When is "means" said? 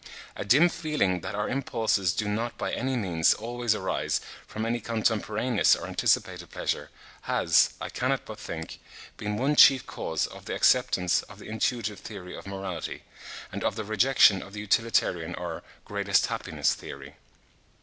2.97-3.35